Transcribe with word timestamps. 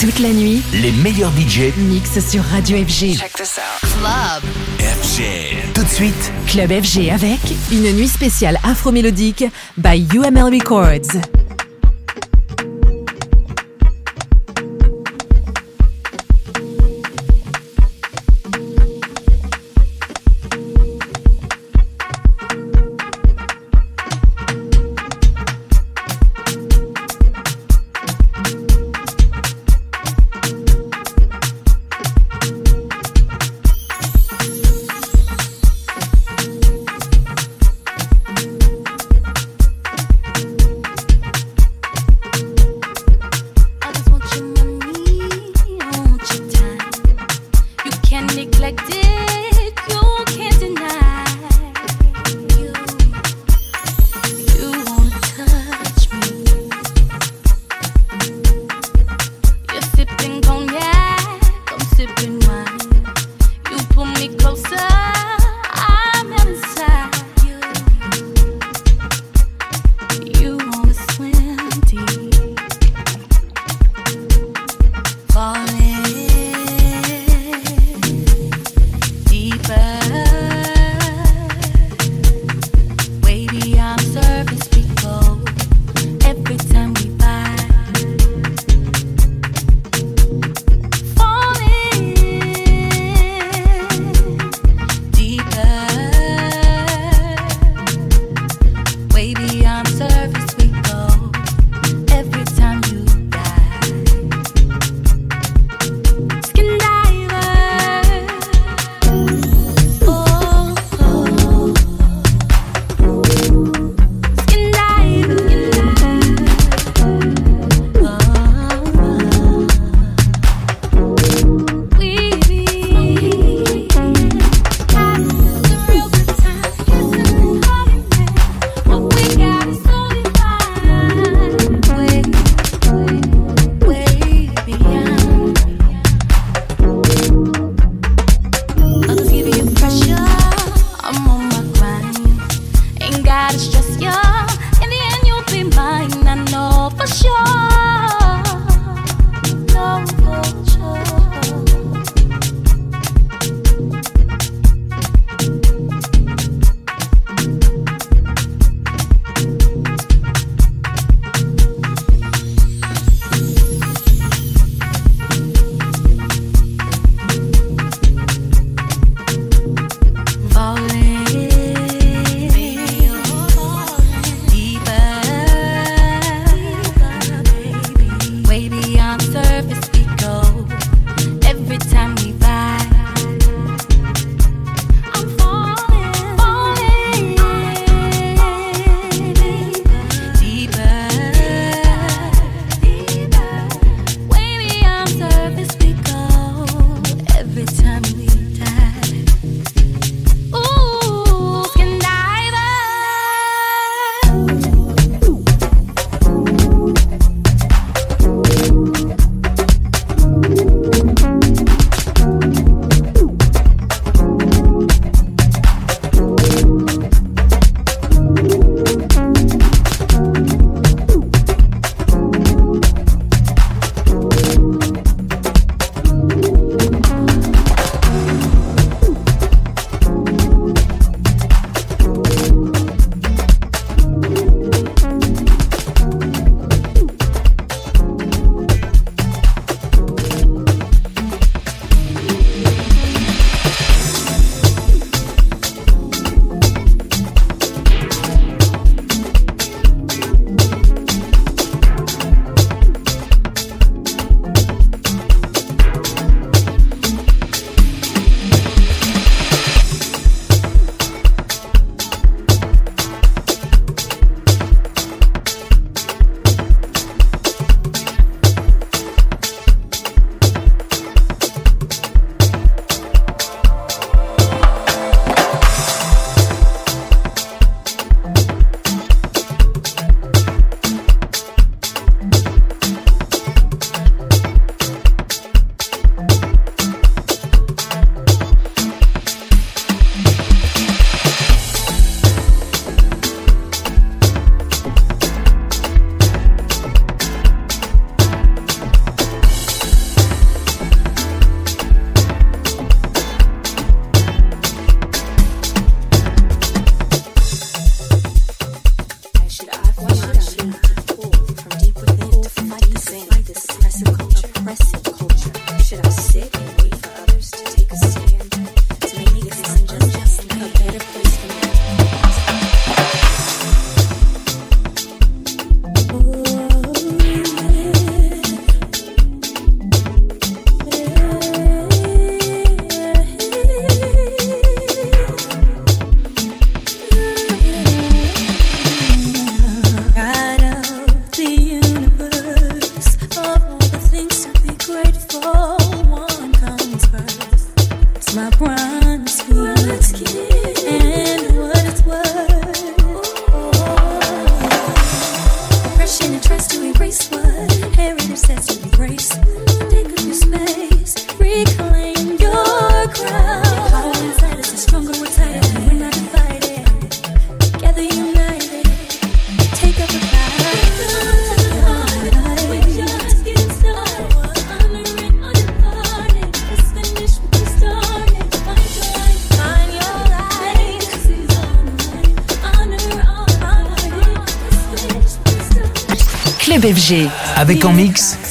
Toute 0.00 0.18
la 0.20 0.30
nuit, 0.30 0.62
les 0.72 0.92
meilleurs 0.92 1.30
DJ 1.32 1.76
mixent 1.76 2.26
sur 2.26 2.42
Radio 2.42 2.78
FG. 2.78 3.18
Check 3.18 3.34
this 3.34 3.58
out. 3.58 3.90
Club 3.98 4.50
FG. 4.78 5.74
Tout 5.74 5.82
de 5.82 5.88
suite, 5.88 6.32
Club 6.46 6.70
FG 6.70 7.10
avec 7.10 7.40
une 7.70 7.92
nuit 7.92 8.08
spéciale 8.08 8.58
afro-mélodique 8.64 9.44
by 9.76 10.08
UML 10.14 10.54
Records. 10.54 11.39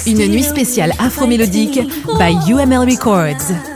Une 0.08 0.26
nuit 0.28 0.44
spéciale 0.44 0.94
afro-mélodique 0.98 1.82
by 2.18 2.38
UML 2.50 2.90
Records. 2.90 3.69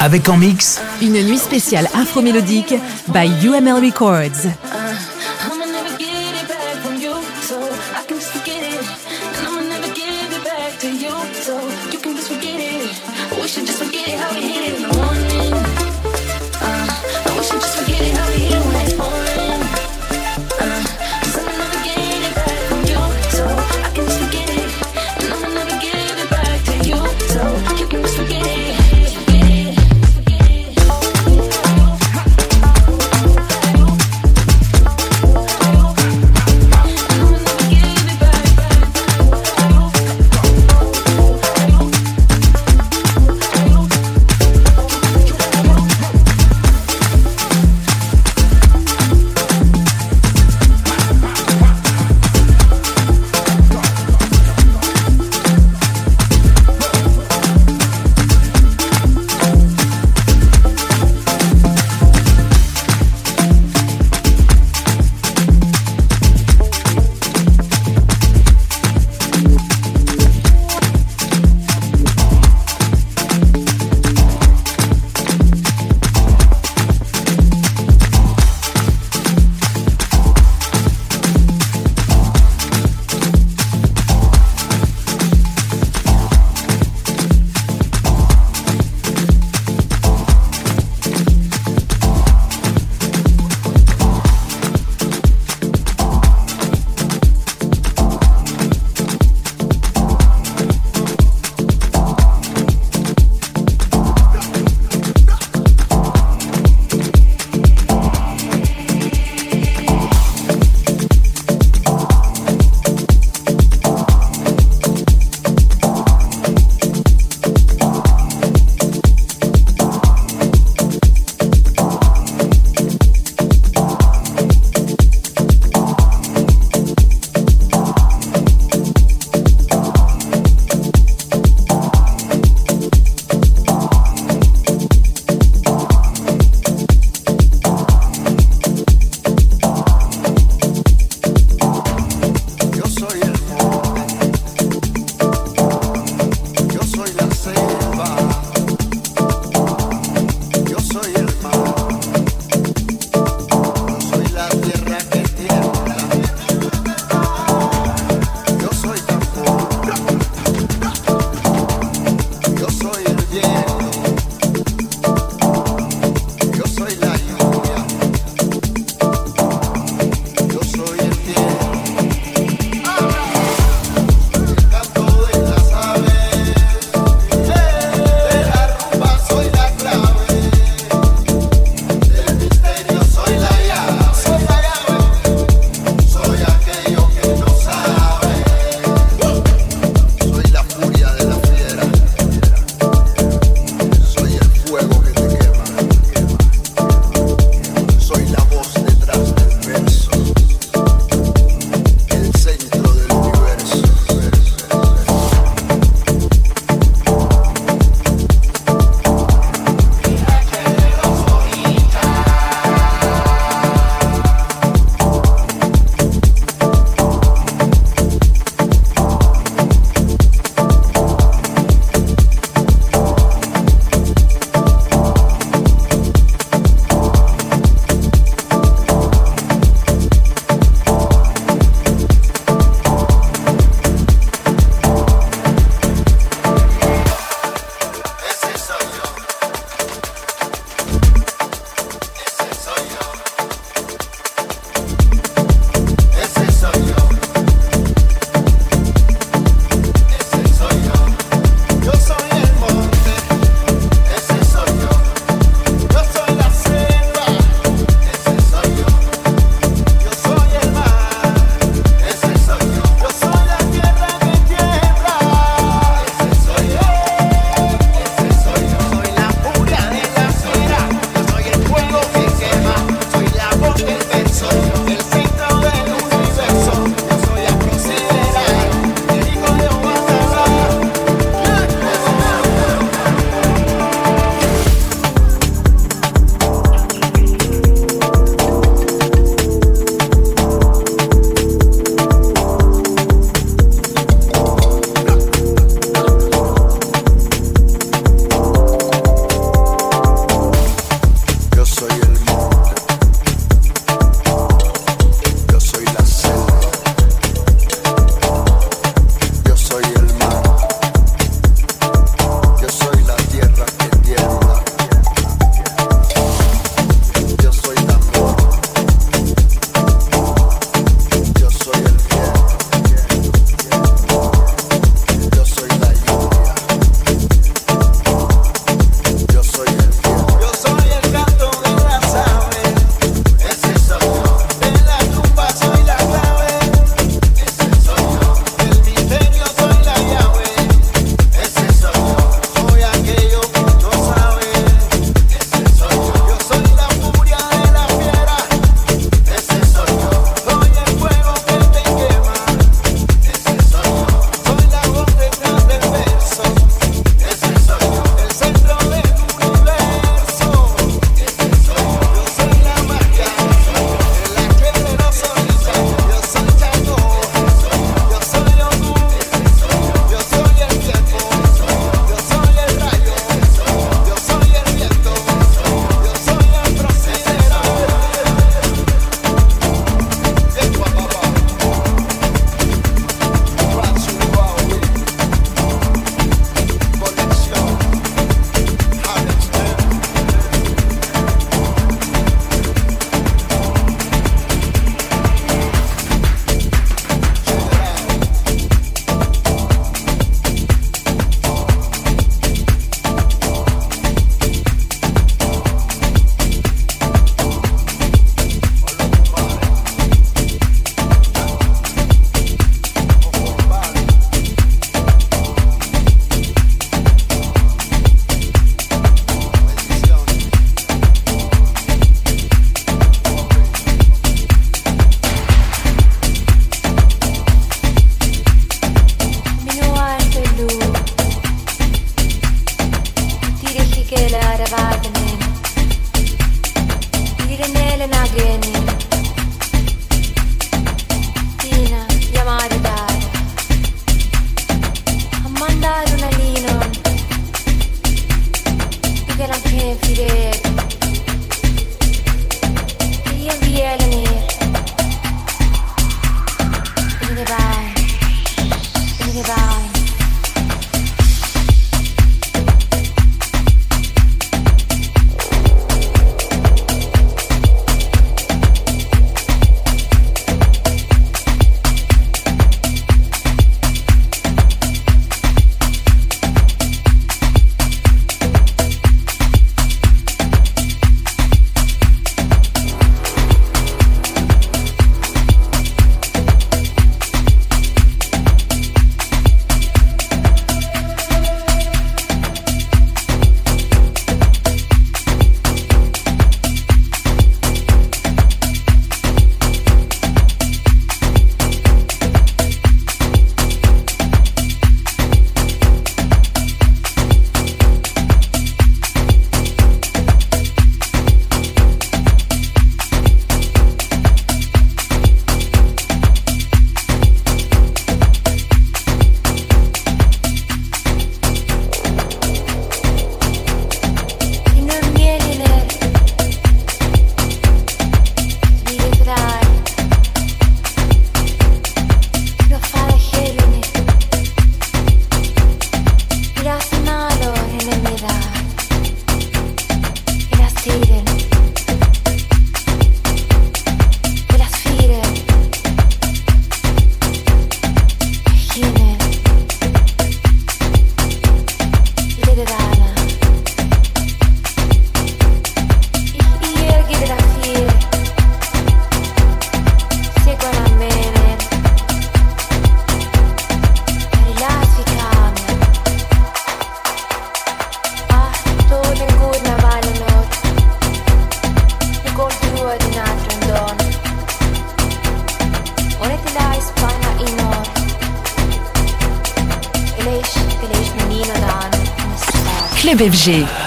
Avec 0.00 0.28
en 0.28 0.36
mix. 0.36 0.78
Une 1.00 1.22
nuit 1.22 1.38
spéciale 1.38 1.88
afro-mélodique 1.94 2.74
by 3.08 3.30
UML 3.46 3.82
Records. 3.82 4.67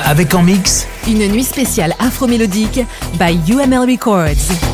Avec 0.06 0.34
en 0.34 0.42
mix. 0.42 0.88
Une 1.08 1.28
nuit 1.28 1.44
spéciale 1.44 1.94
afro-mélodique 2.00 2.80
by 3.20 3.40
UML 3.48 3.90
Records. 3.90 4.71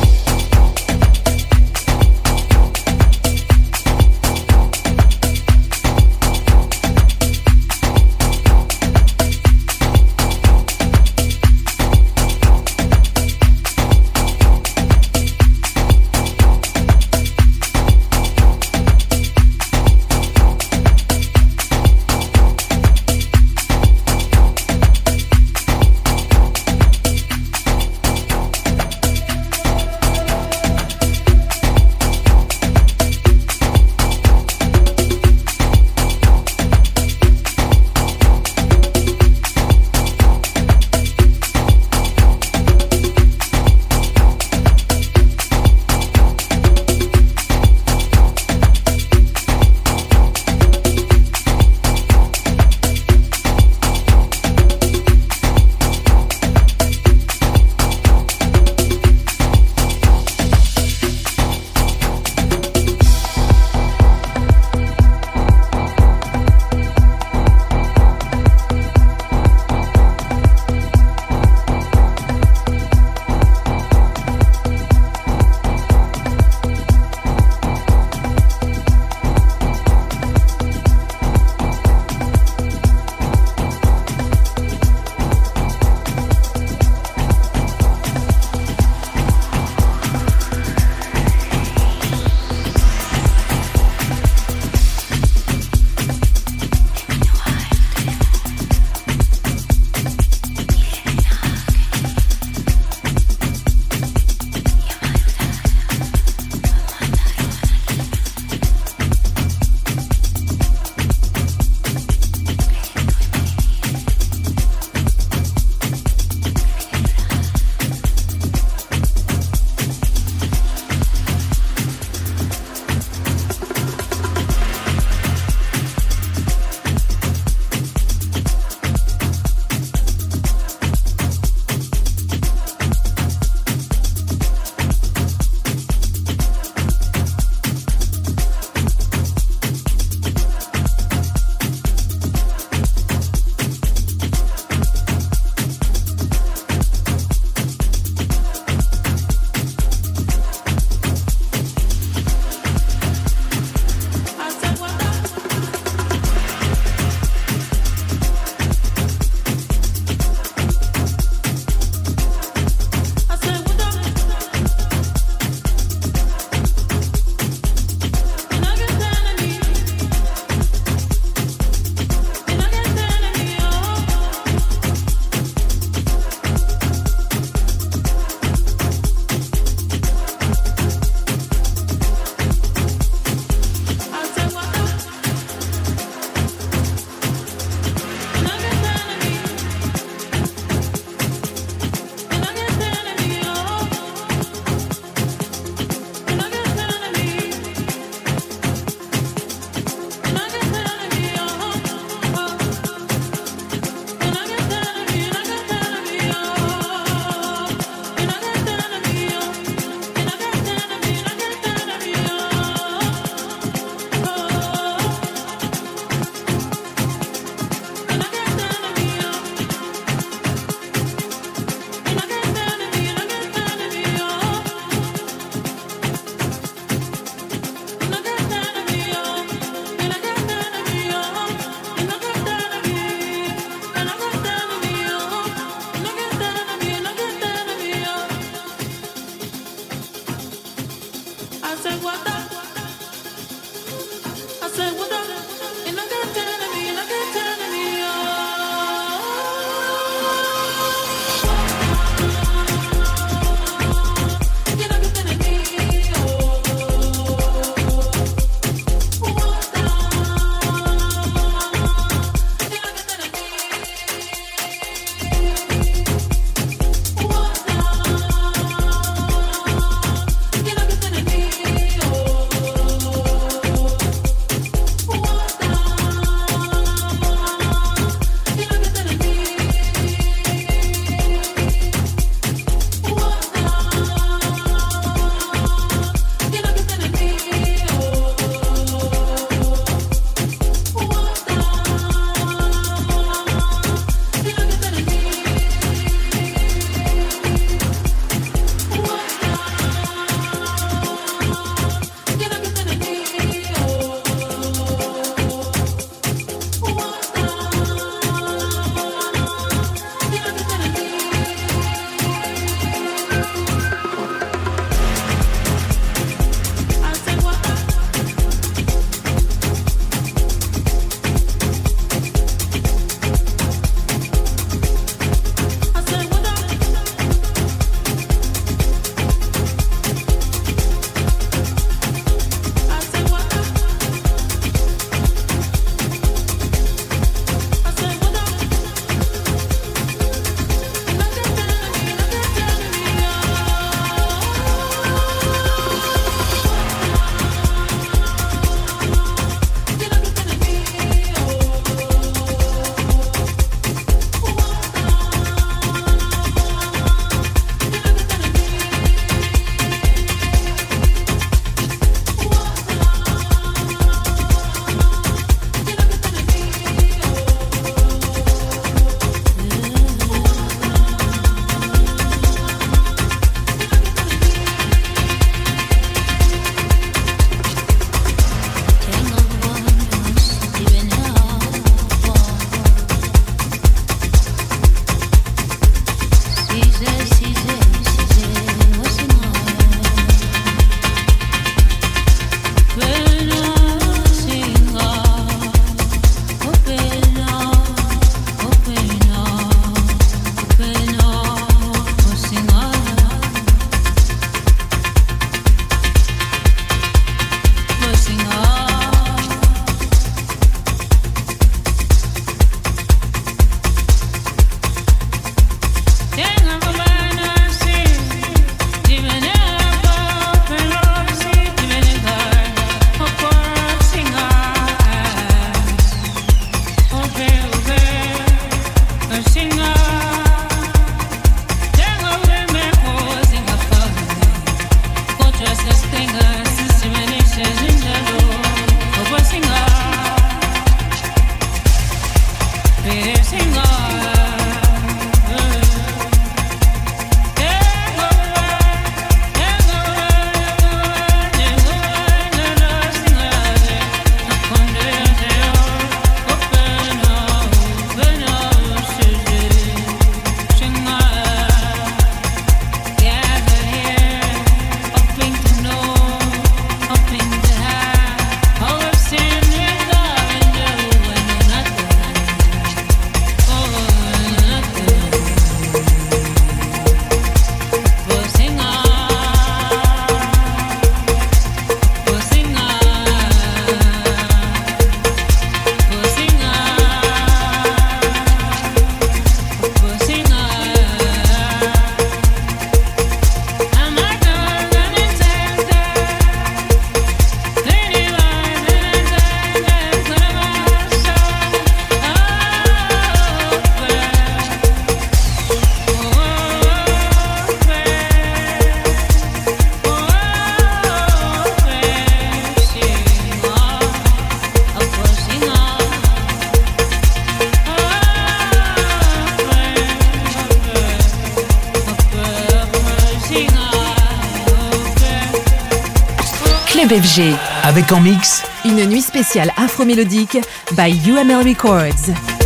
FG. 527.20 527.54
Avec 527.82 528.12
en 528.12 528.20
mix 528.20 528.62
Une 528.84 529.04
nuit 529.06 529.22
spéciale 529.22 529.72
afro-mélodique 529.76 530.58
by 530.92 531.18
UML 531.26 531.66
Records. 531.66 532.57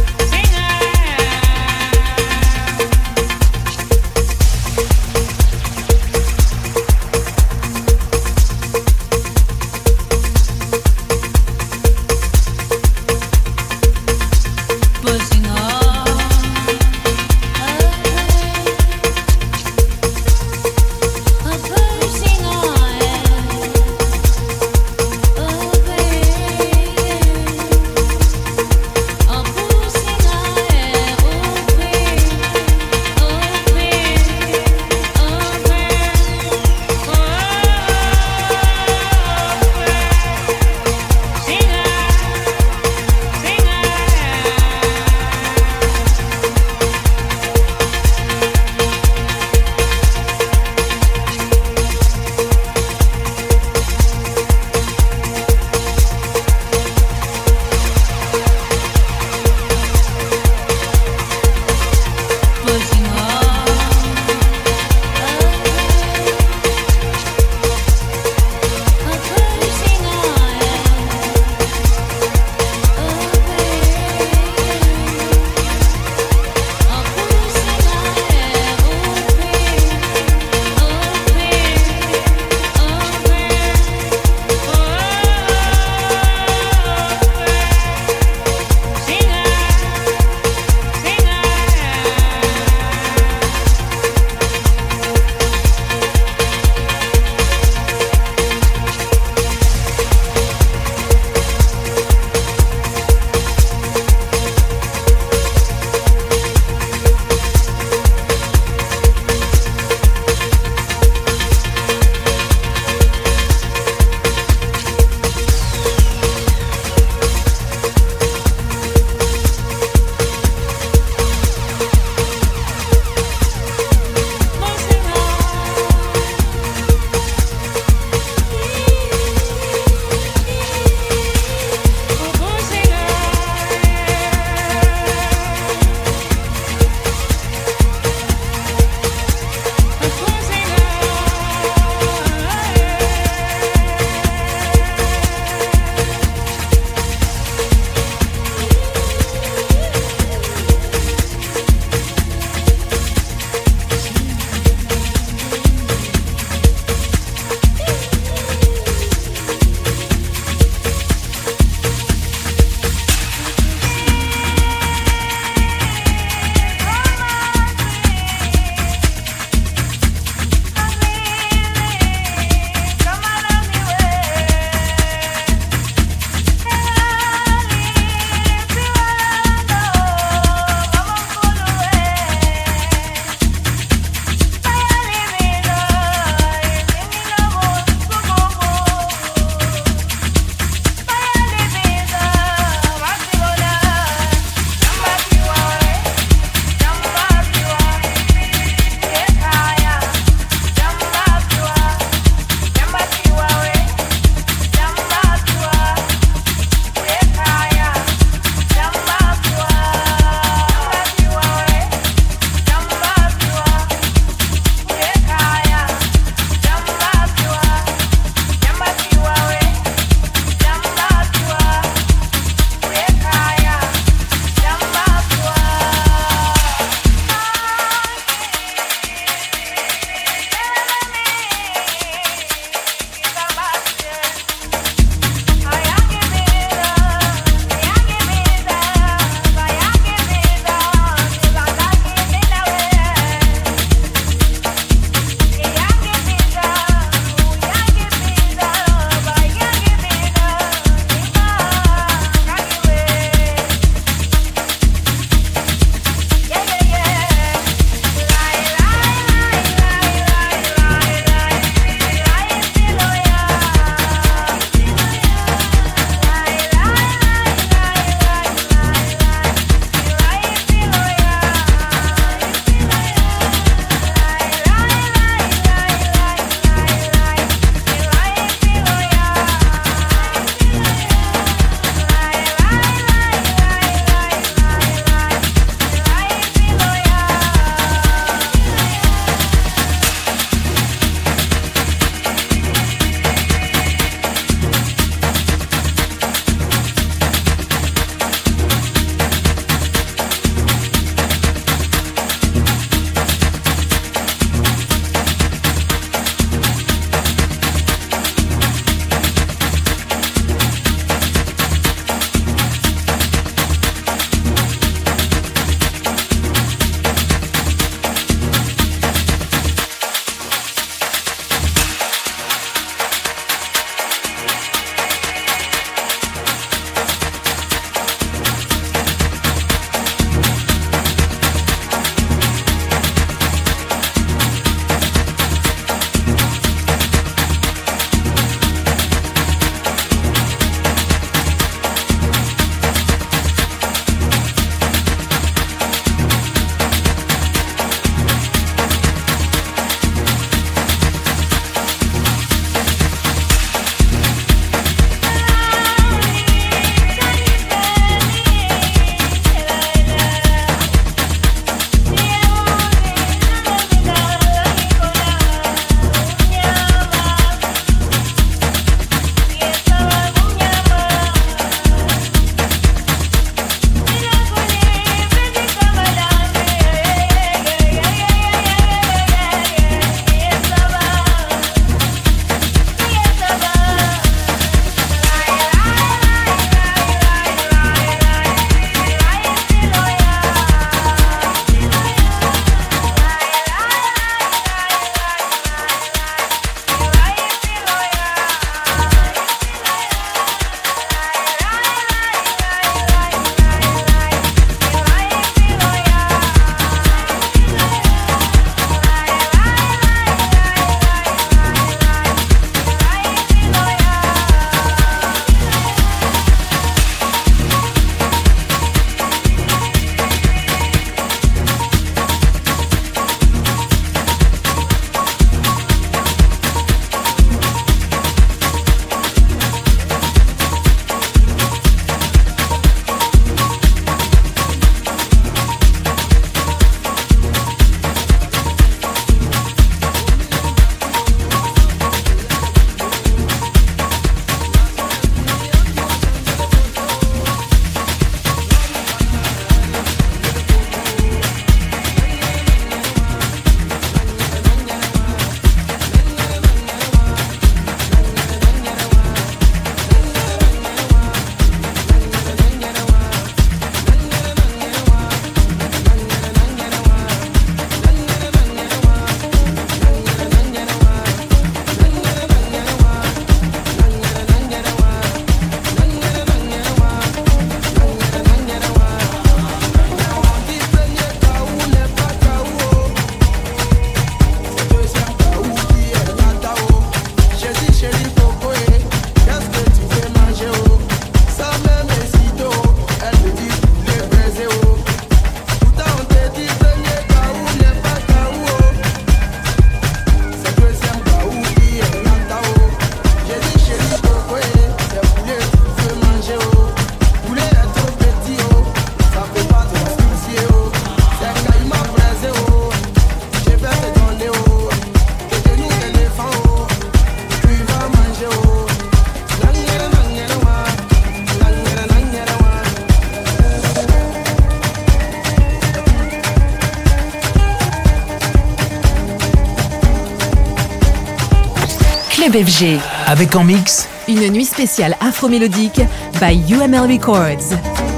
FG. 532.55 532.99
Avec 533.27 533.57
en 533.57 533.65
mix. 533.65 534.09
Une 534.29 534.49
nuit 534.51 534.67
spéciale 534.67 535.17
afro-mélodique 535.21 536.01
by 536.41 536.63
UML 536.71 537.11
Records. 537.11 538.12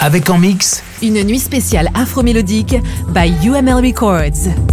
Avec 0.00 0.30
en 0.30 0.38
mix. 0.38 0.82
Une 1.02 1.22
nuit 1.22 1.38
spéciale 1.38 1.90
afro-mélodique 1.92 2.76
by 3.12 3.30
UML 3.46 3.84
Records. 3.84 4.67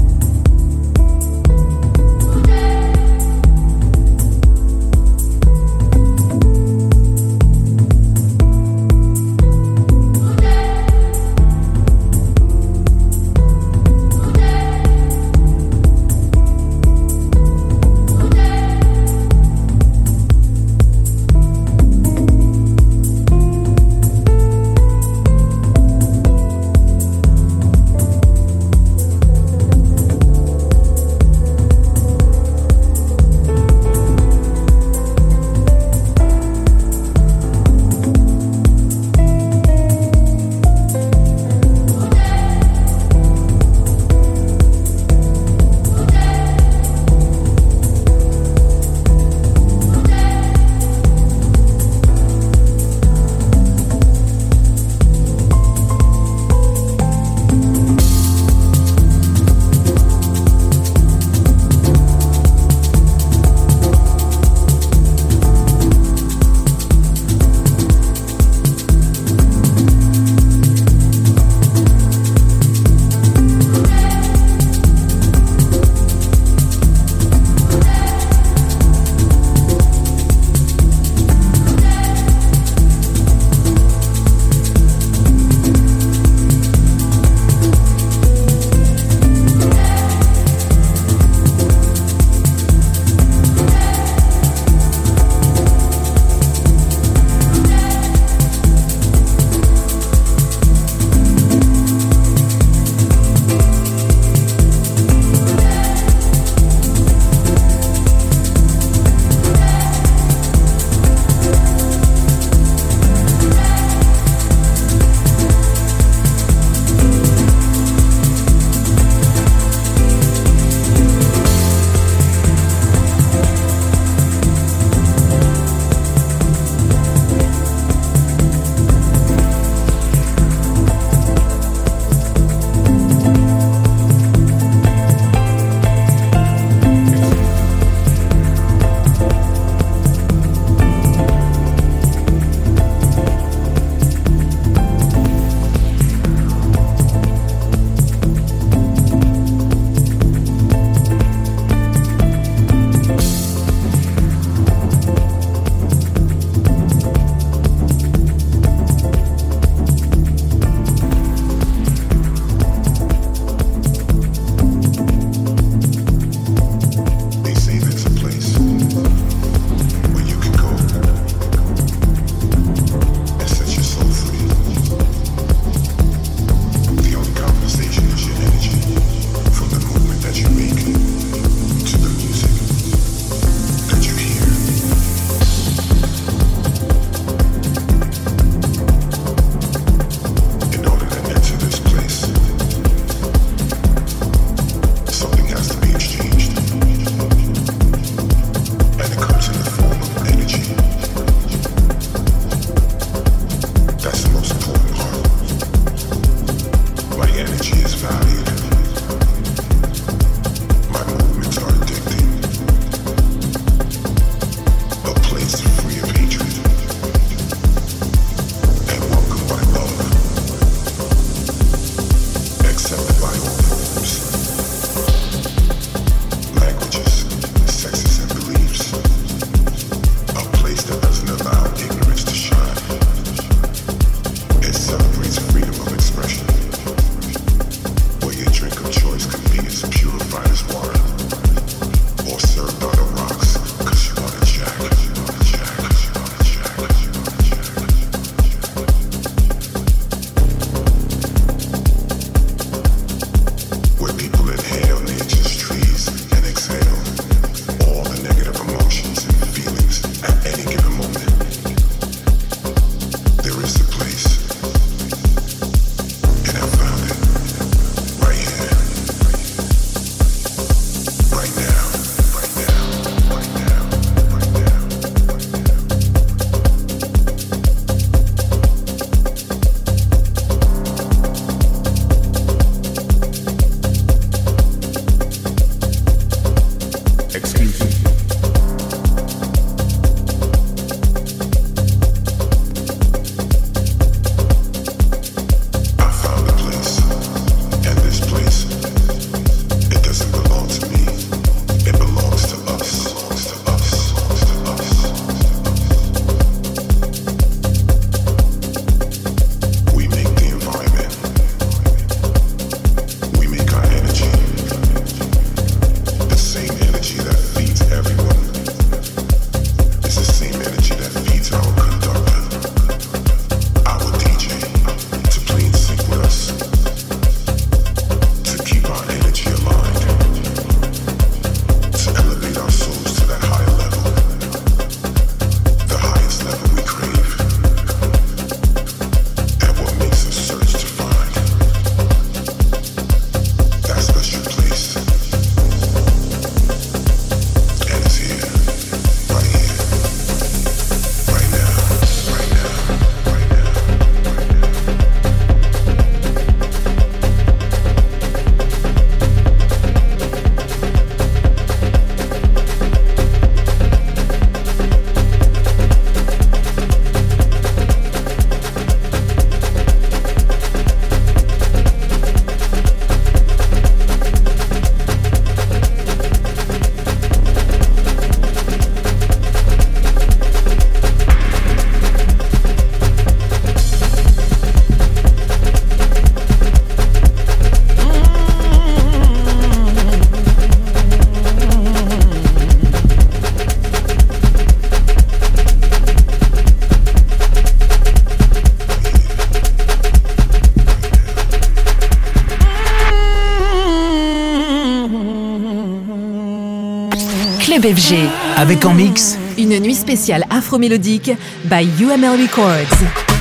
FG. 407.86 408.16
Avec 408.58 408.84
en 408.86 408.96
mix. 408.96 409.38
Une 409.60 409.78
nuit 409.80 409.94
spéciale 409.94 410.46
afro-mélodique 410.50 411.32
by 411.66 411.88
UML 412.02 412.42
Records. 412.42 413.35